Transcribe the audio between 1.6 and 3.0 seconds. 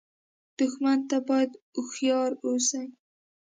هوښیار اوسې